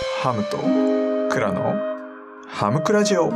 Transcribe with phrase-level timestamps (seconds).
[0.00, 0.58] ハムと
[1.28, 1.74] クラの
[2.46, 3.32] ハムクラジオは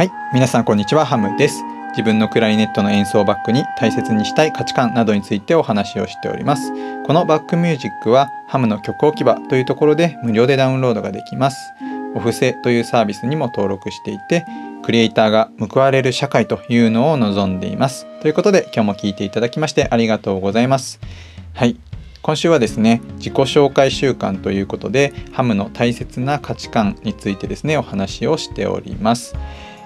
[0.00, 1.62] い、皆さんこんにちは、ハムです。
[1.90, 6.72] 自分のクラリネットの演奏をバックに大切にしたい価値観などについてお話をしております。
[7.06, 11.72] このバックミュージックはハムの曲置き場というところで無料でダウンロードができます。
[12.16, 14.44] お布施というサービスにも登録していて、
[14.82, 18.06] クリエイターが報われる社会というのを望んでいます。
[18.20, 20.98] ということで今日も聞いていただきましてありがとうございます。
[21.54, 21.76] はい、
[22.24, 29.36] 今週はですね自己紹介週間ということでハムの大切な価値観についてですねお話をしております、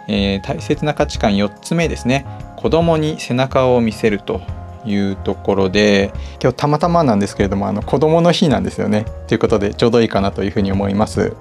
[0.07, 2.25] えー大切な価値観4つ目ですね。
[2.57, 4.41] 子供に背中を見せると
[4.87, 9.05] いうところで今日たまたまなんですけれどもあの子供の日なんですよね。
[9.27, 11.35] ということでちょうどいいかなというふうに思います、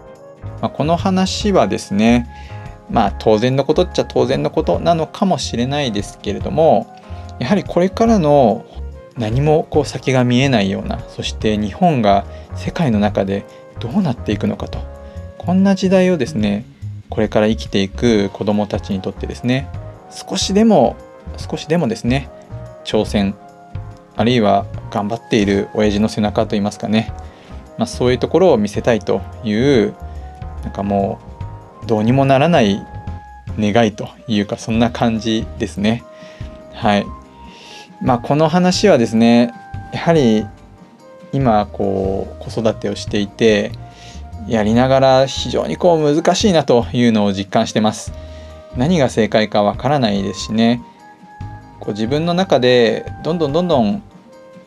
[0.62, 2.28] まあ、この話はですね
[2.90, 6.88] まあ当然のことっちゃ当然のことなのかもしれないですけれども
[7.40, 8.66] やはりこれからの
[9.18, 13.46] 何もこう先が見えないようなそして日本が世界の中で
[13.80, 14.80] どうなっていくのかと。
[15.38, 16.66] こんな時代をですね
[17.10, 19.70] これから生きていく子どもたちにとってですね
[20.12, 20.98] 少しでも
[21.38, 22.30] 少しでもですね
[22.84, 23.34] 挑戦
[24.18, 27.14] あるいは頑張っている親父の背中といいますかね、
[27.78, 29.96] まあ、そういうところを見せたいという
[30.64, 31.20] なんかも
[31.84, 32.86] うどうにもならない
[33.58, 36.04] 願いというかそんな感じですね。
[36.74, 37.06] はい。
[38.02, 39.54] まあこの話はですね
[39.94, 40.46] やはり
[41.34, 43.72] 今こう子育てをしていて
[44.48, 48.14] やりながら非常にこう難しいなというのを実感してます。
[48.78, 50.82] 何が正解かわからないですしね。
[51.80, 54.04] こう自分の中でどんどんどんどん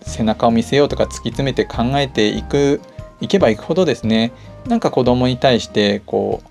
[0.03, 2.81] 背中を見せようとか突き詰めて考えていく
[3.21, 4.33] いけばいくほどですね
[4.67, 6.49] なんか子供に対してこう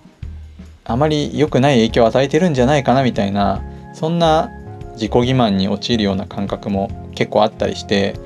[0.85, 3.63] あまり良くない影響を与えてるんじゃないかなみたいな
[3.93, 4.49] そんな
[4.99, 8.19] 自己欺瞞に陥るような感覚も結構あったりして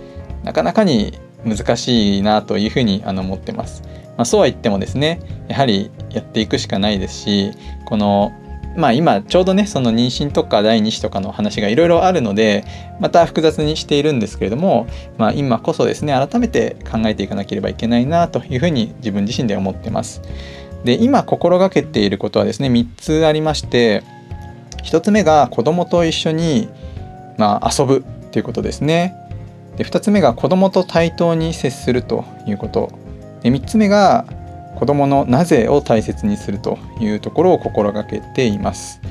[0.43, 3.83] なかなかに難しいなというふうにあの思ってます。
[4.17, 7.51] まあ、そうは言ってもですねやはりやっていくしかないですし
[7.85, 8.31] この
[8.75, 12.63] まあ今ちょうどねその妊娠とか第2子とかの話がいろいろあるので
[12.99, 14.87] また複雑にしているんですけれども、
[15.17, 20.21] まあ、今こそですね改めて考えていかなければいけないなというふうに自分自身で思ってます。
[20.83, 24.03] で今心がけていることはですね3つありまして
[24.83, 26.69] 1つ目が子供と一緒に、
[27.37, 29.15] まあ、遊ぶということですね。
[29.77, 32.91] で2つ目が子供と対等に接するということ。
[33.41, 34.25] で3つ目が
[34.75, 39.01] 子供のなぜを大切にするというところを心がけています。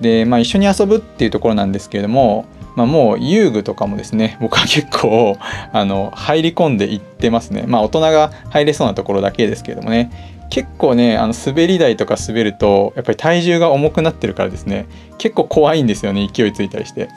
[0.00, 5.38] で、まあ、一緒に遊ぶっていうところなんですけれども、まあ、もう遊具とかもですね 僕は結構
[5.72, 7.64] あの入り込んでいってますね。
[7.66, 10.10] まあ大人が入れそうなところだけですけれどもね
[10.50, 14.86] 結構ねあの滑り台とか滑るとやっぱり体重が重くなってるからですね。
[15.18, 17.08] 結構怖いんですよね勢いついたりして。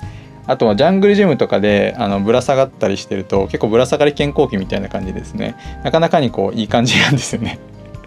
[0.47, 5.55] あとはジャングルジムとかであのぶら下がったりしてると結構ぶら下がり健康器みたいな感じですね。
[5.83, 7.59] なかなかにこういい感じなんですよね。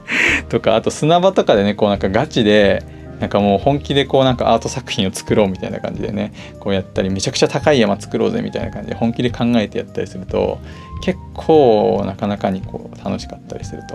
[0.51, 2.83] とかあと砂場とかでねこうなんかガチで
[3.23, 10.59] なんかもう本気でこうなんかアート作品を作ろうみたいな感じでねこうやったりめちゃくちゃ高い山作ろうぜみたいな感じで本気で考えてやったりすると
[11.05, 13.95] 結構なかなかにこう楽しかったりすると、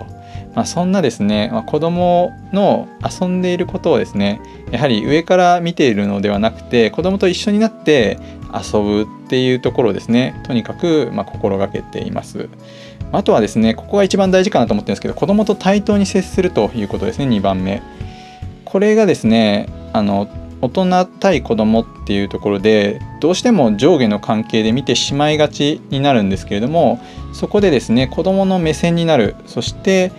[0.55, 4.39] まあ、そんなですね、まあ、子供の遊んでいることをですね
[4.71, 8.17] やはり上から見ているのではなくて子供と一緒になって
[8.53, 12.47] 遊ぶっていうところですねとにかくまあ心がけています。
[13.11, 17.81] あとはですねここが一番大事かなと思ってるんですけど子供と対等に接するということですね2番目。
[18.67, 20.27] これがですねあの
[20.61, 26.99] 大人対子供っていうところでどうしても上下の関係で見てしまいがちになるんですけれども
[27.33, 30.11] そこでですね子供の目線になるそして、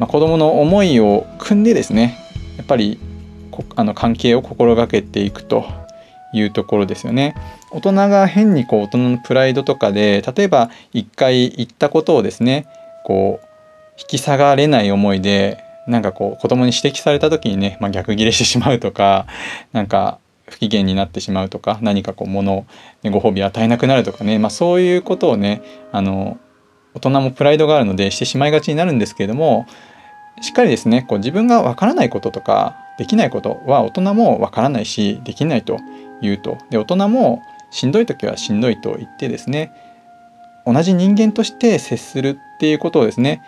[0.00, 2.18] まあ、子供の思いを組んでですね
[2.56, 2.98] やっぱり
[3.76, 5.64] あの関係を心がけていくと
[6.34, 7.34] いうところですよね。
[7.70, 12.66] 大人が変にこう大人のプライドとかで例えば一回言ったことをですね
[13.04, 13.46] こう
[14.00, 19.26] 引き下がれない思いでなんかこう子供に指摘された時にね、まあ、逆ギレしてしまうとか
[19.72, 22.66] なんか不機嫌になってしまうとか何かこう物を、
[23.02, 25.62] ね、ご褒美与えなくなるとかね、まあ、そういうことをね
[25.92, 26.38] あの
[26.94, 29.66] 大人もプライドがあるのでしてしまいがちになるんですけれども
[30.40, 35.78] しっかりですねこう自分がわからないこととかできないことは大人もわからないしできないと
[36.20, 36.58] 言うと。
[36.70, 39.72] で大人もしんどい時はしんどいと言ってですね
[40.66, 43.42] 同じ人間として接するっていうことをですね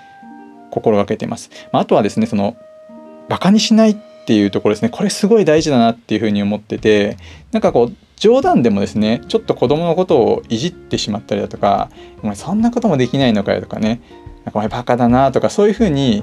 [0.75, 1.51] 心がけています。
[1.73, 2.57] まあ、あとはですねその
[3.29, 7.17] バカにしないっていうところですねこれすごい大事だなっていうふうに思ってて
[7.53, 11.91] なんかこう冗談でもですねちょっと子供のことをいじってしまったりだとか
[12.23, 14.01] 「お前そんなこともできないのかよ」とかね
[14.53, 16.23] 「お前バカだな」とかそういうふうに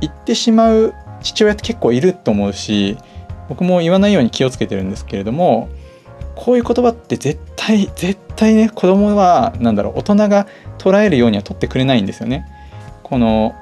[0.00, 2.96] 言ってしまう父親って結構いると思うし
[3.48, 5.68] 僕も言わないように気をつけてるんですけれども
[6.34, 10.46] こういう言葉って絶対絶対ね子供はなんだろう大人が
[10.78, 12.46] 捉えるようには取ってくれないんですよね。
[13.02, 13.54] この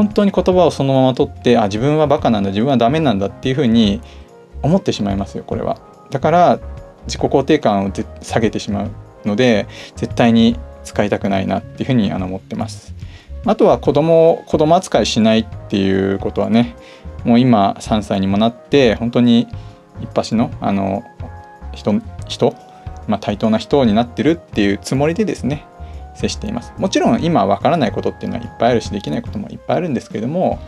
[0.00, 4.00] 本当に言葉をそのまま取ってあ自分はバカなんだ自分はダメなんだっていうふうに
[4.62, 5.78] 思ってしまいますよこれは。
[6.10, 6.60] だから
[7.04, 7.90] 自己肯定感を
[8.22, 8.90] 下げてしまう
[9.26, 9.66] ので
[9.96, 12.94] 絶対に使いたくないなっていうふうにあの思ってます。
[13.44, 16.74] あとは子供子供扱いしないっていうことはね
[17.24, 19.48] もう今3歳にもなって本当に
[20.00, 21.04] 一発のあの
[21.74, 22.54] 人人、
[23.06, 25.66] まあ、対等な人になってるっていうつもりでですね
[26.20, 30.58] 接していますもちろん今わからないことっていうのはいっぱいあるしできないこともいっぱいあるんですけれども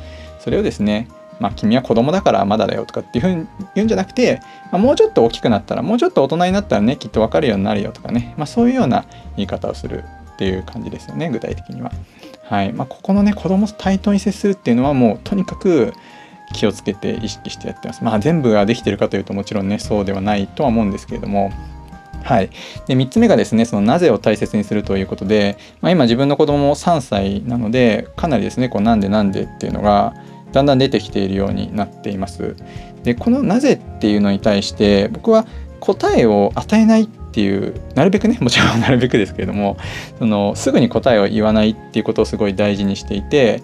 [0.41, 1.09] それをですね
[1.41, 4.41] まあ、君は子供だからまだだよとかっていうふうに言うんじゃなくて、
[4.71, 9.07] まあ、もうちょっと大きくなったらもうちょっと大人になったらねきっと分かるようになるよとかね、まあ、そういうような
[9.37, 10.05] 言い方をする
[10.35, 11.91] っていう感じですよね具体的には。
[12.45, 15.93] はいまあ、ここのね子供と対等に接するっていうのはもうとにかく
[16.53, 18.05] 気をつけて意識してやってます。
[18.05, 21.51] まあ全部ができてるかというともちろんねそうではないとは思うんですけれども
[22.23, 22.51] はい、
[22.87, 30.15] で3つ目がですねそのなぜを大切にするということで、まあ、今自分の子供も3歳なのでかなりですねこうなんでなんでっていうのが
[30.53, 32.57] だんだん出てきているようになっています。
[33.03, 35.47] でこのなぜっていうのに対して僕は
[35.81, 39.77] 答えを与えないっていうなるべくねもちろん なるべくですけれども
[40.19, 43.61] そのすぐに答えを言わないっていうことをすごい大事にしていて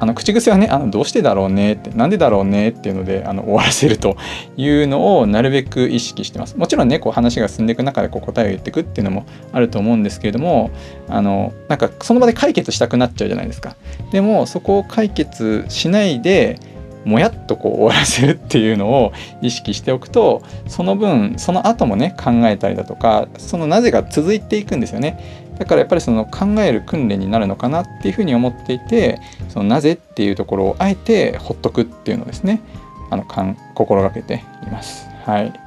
[0.00, 4.16] あの口癖はねあのどうしてだろうねってなんでだろうねっていうのであの終わらせると
[4.56, 6.56] いうのをなるべく意識してます。
[6.56, 10.70] もちろんねこう話が進んでいく中でこう答えを言っていくっていうのもあると思うんですけれども
[11.08, 13.76] あのなんかその場で解決したくなっちゃうじゃないですか。
[14.10, 16.58] でもそこを解決しないで
[17.04, 19.12] もやっとこう終わらせるっていうのを
[19.42, 25.44] 意識しておくとその分その後もね考えたりだとかそのなぜが続いていくんですよね。
[25.58, 32.60] だからやっぱりその考える訓練になるのかなっていうふうに思っていてそのなぜっていうところをあえてほっとくっていうのをですね。
[33.10, 33.24] あの
[33.74, 35.08] 心がけています。
[35.24, 35.63] はい。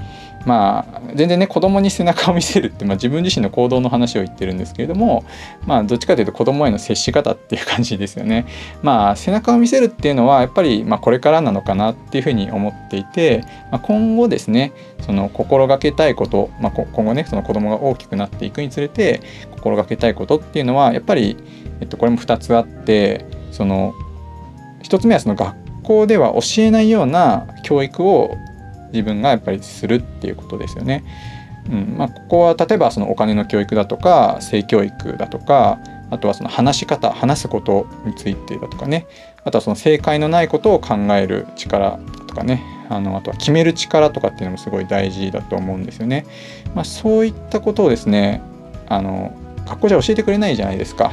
[0.48, 5.26] まあ全然ね子供に背中を見せるって、まあ、自分自身の行動の話を言ってるんですけれども
[5.66, 8.48] まあどっちかというと子供への接し方っていう感じですよね。
[8.82, 14.72] まあ背中を見せるっていうのはやっぱり、ま、これからなのかなっていうふうに思っていて、まあ、今後ですね
[15.02, 19.22] その心がけたいこと、まあ、今後ねその子供が大きくなっていくにつれて
[19.52, 21.36] 心がけたいことっていうのはやっぱり、
[21.82, 23.94] えっと、これも2つあってその
[24.84, 28.38] 1つ目はその学校では教えないような教育を
[28.92, 31.04] 自分がやっぱりするっていうことですよね。
[31.70, 35.80] うんまあ、ここは例えばそのお金の教育だとか性教育だとか
[36.10, 39.06] あとはその話し方話すことについてだとかね
[39.44, 46.26] あとはその正解のないことを考える力とかねあのあとは決める力とかっていうのもすごい大事だと思うんですよね。
[46.74, 48.42] まあ、そういったことをですね
[48.88, 49.34] あの
[49.66, 51.12] 学校じゃ教えてくれないじゃないですか。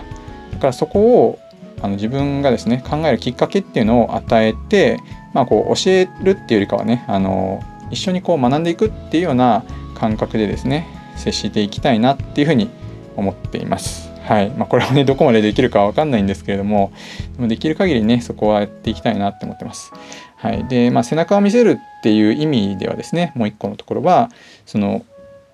[0.53, 1.39] だからそこを
[1.81, 4.99] あの自分がですね考えるきっかけっていうのを与えて
[5.35, 7.61] まあ、こう教えるっていうよりかはねあの
[7.91, 10.87] 一緒にこう学んでいくっていうような感覚でですね
[11.17, 12.71] 接していきたいなっていうふうに
[13.17, 14.11] 思っています。
[14.23, 16.93] はいまあ、これはね どこまでできるかは分かんないんですけれども
[17.39, 19.93] できる限りねそこはやっていきたいなって思ってます。
[20.37, 24.31] はいでまあ、背中を見せるっていう意味ではですねもう一個のところは
[24.67, 25.03] その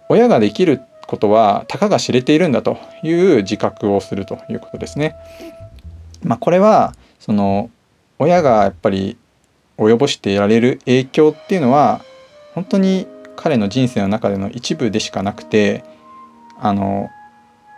[0.09, 5.17] 親ができることはたかが知れているんだという自覚をするということですね。
[6.23, 7.71] まあ、これはその
[8.19, 9.17] 親がやっぱり
[9.79, 12.03] 及ぼしていられる影響っていうのは
[12.55, 13.07] 本当に
[13.37, 15.85] 彼の人生の中での一部でしかなくて
[16.59, 17.09] あの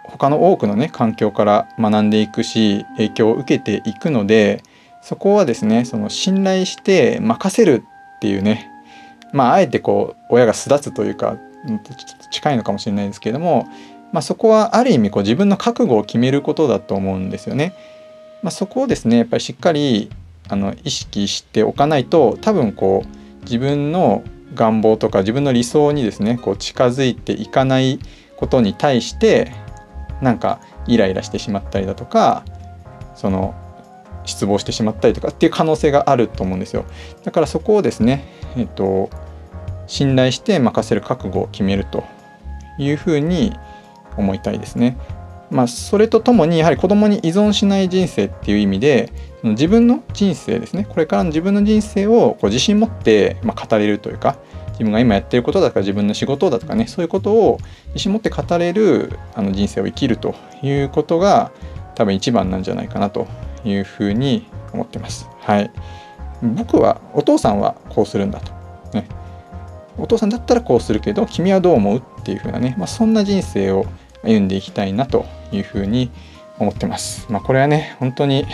[0.05, 4.63] 他の多くのね環境から学んでいくし影響を受けていくので
[5.03, 7.85] そこはですねその信頼して任せる
[8.17, 8.69] っていうね
[9.33, 11.95] まああえてこう親が巣立つというかちょっと
[12.31, 13.69] 近いのかもしれないですけれども、
[14.13, 17.75] まあ、そこはある意味こう自分の覚悟を決めることだと思うんですよね。
[18.43, 20.11] まあ、そこをですねやっぱりしっかり
[20.49, 28.01] あの意識しておかないと多分こう自分の願望とか自分の理想にですねこう近づいていかない
[28.37, 29.53] ことに対して
[30.21, 32.45] なんかイライラしてしまったりだとか
[33.15, 33.55] その
[34.25, 36.85] 失望してしまったりとかっていう可能性があると思うんですよ
[37.25, 38.25] だからそこをですね
[38.57, 39.11] えっと
[39.87, 42.05] 信頼して任せる覚悟を決めると
[42.79, 43.53] いうふうに
[44.17, 44.97] 思いたいですね。
[45.53, 50.87] まあ、それとともにやはり子供に依存しない人生っていう意味でその自分の人生ですね。
[50.89, 54.39] これからの自分の人生をこう自信持って、まあ、語れるというか
[54.71, 61.53] 自分が今やってることだとか自分の仕事だとかねそういうことを自信持って語れるあの人生を生きるということが
[61.95, 63.27] 多分一番なんじゃないかなと
[63.65, 65.29] いうふうに思ってます。
[65.41, 65.71] はい、
[66.43, 68.53] 僕はお父さんはこうするんだと、
[68.95, 69.07] ね、
[69.99, 73.85] お父さんだったらこうするけど君はどう思うっていうふうなね、まあ、そんな人生を
[74.25, 76.11] 歩んでいきたいなというふうに
[76.59, 77.27] 思ってます。
[77.31, 78.47] まあ、これはね本当に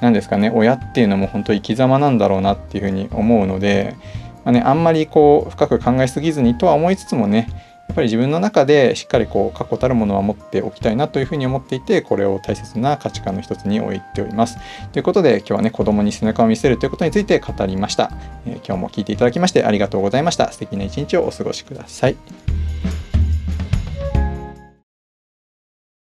[0.00, 3.96] 何ですかね親っていうのも本当生き様なんだろうなっていうふうに思うので、
[4.44, 7.48] まあね、あんまりこう深く考えすぎずにとは思いつつもね
[7.86, 14.56] やっぱり自分の中でしっかりこう確固たるものは持っておきたいなというふうに思っていてこれを大切な価値観の一つに置いております。
[14.92, 18.10] ということで今日はね子供に背中を見せるということについて語りました、
[18.46, 20.50] えー今日も聞いていただきましてありがとうございました。
[20.50, 22.16] 素敵な一日をお過ごしください。